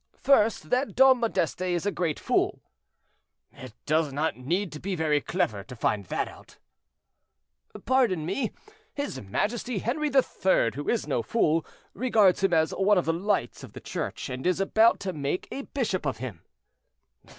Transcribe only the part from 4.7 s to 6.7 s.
to be very clever to find that out."